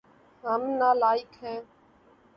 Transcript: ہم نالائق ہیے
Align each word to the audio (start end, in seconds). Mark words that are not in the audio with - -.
ہم 0.43 0.61
نالائق 0.79 1.31
ہیے 1.43 1.57